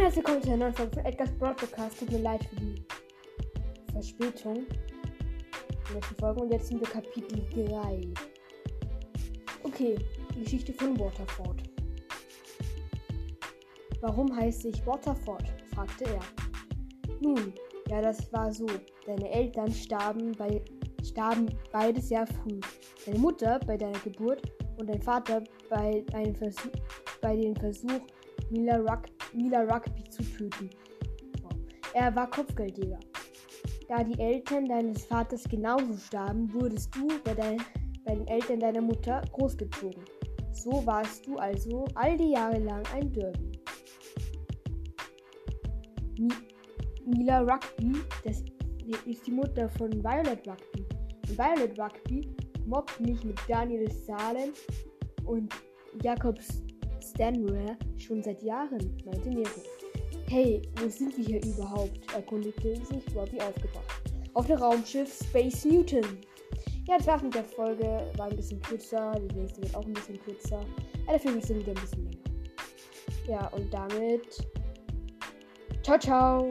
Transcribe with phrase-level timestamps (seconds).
[0.00, 1.98] herzlich willkommen zu einer neuen Folge von Edgar's Broad Podcast.
[1.98, 2.84] Tut mir leid für die
[3.92, 4.66] Verspätung
[5.88, 6.40] der letzten Folge.
[6.42, 8.12] Und jetzt sind wir Kapitel 3.
[9.62, 9.96] Okay,
[10.34, 11.62] die Geschichte von Waterford.
[14.02, 15.44] Warum heißt ich Waterford?
[15.74, 16.20] fragte er.
[17.20, 17.54] Nun,
[17.88, 18.66] ja, das war so.
[19.06, 20.62] Deine Eltern starben, bei,
[21.02, 22.60] starben beides sehr früh.
[23.06, 24.42] Deine Mutter bei deiner Geburt
[24.78, 26.72] und dein Vater bei, einem Versuch,
[27.22, 28.00] bei dem Versuch,
[28.50, 30.70] Mila, Ruck, Mila Rugby zu töten.
[31.92, 32.98] Er war Kopfgeldjäger.
[33.88, 37.58] Da die Eltern deines Vaters genauso starben, wurdest du bei, dein,
[38.04, 40.02] bei den Eltern deiner Mutter großgezogen.
[40.52, 43.52] So warst du also all die Jahre lang ein Derby.
[46.18, 46.28] Mi
[47.04, 47.92] Mila Rugby,
[48.24, 48.42] das
[49.04, 50.84] ist die Mutter von Violet Rugby.
[51.28, 52.34] Und Violet Rugby
[52.66, 54.52] mobbt mich mit Daniel Salen
[55.24, 55.54] und
[56.02, 56.40] Jakob
[57.16, 59.48] Stanware schon seit Jahren, meinte Nero.
[60.28, 61.98] Hey, wo sind wir hier überhaupt?
[62.14, 64.12] erkundigte sich Robbie aufgebracht.
[64.34, 66.04] Auf dem Raumschiff Space Newton.
[66.86, 68.06] Ja, das war's mit der Folge.
[68.16, 69.12] War ein bisschen kürzer.
[69.18, 70.60] Die nächste wird auch ein bisschen kürzer.
[71.06, 72.18] Ja, der Film ist wieder ein bisschen länger.
[73.26, 74.46] Ja, und damit.
[75.82, 76.50] Ciao, ciao.